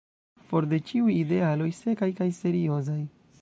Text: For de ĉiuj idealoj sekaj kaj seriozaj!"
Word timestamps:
For 0.45 0.65
de 0.71 0.79
ĉiuj 0.91 1.11
idealoj 1.17 1.69
sekaj 1.81 2.09
kaj 2.21 2.29
seriozaj!" 2.39 3.01